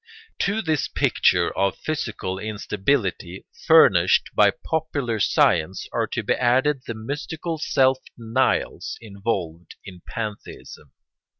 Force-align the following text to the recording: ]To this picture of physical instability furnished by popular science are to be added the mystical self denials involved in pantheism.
]To 0.45 0.63
this 0.63 0.87
picture 0.87 1.55
of 1.55 1.77
physical 1.77 2.39
instability 2.39 3.45
furnished 3.67 4.31
by 4.33 4.49
popular 4.49 5.19
science 5.19 5.87
are 5.93 6.07
to 6.07 6.23
be 6.23 6.33
added 6.33 6.81
the 6.87 6.95
mystical 6.95 7.59
self 7.59 7.99
denials 8.17 8.97
involved 8.99 9.75
in 9.85 10.01
pantheism. 10.07 10.91